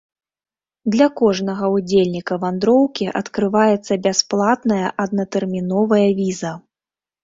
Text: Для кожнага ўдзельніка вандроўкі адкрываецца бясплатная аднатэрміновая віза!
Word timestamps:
Для 0.95 1.07
кожнага 1.21 1.65
ўдзельніка 1.75 2.33
вандроўкі 2.45 3.11
адкрываецца 3.23 4.01
бясплатная 4.09 4.87
аднатэрміновая 5.09 6.07
віза! 6.23 6.53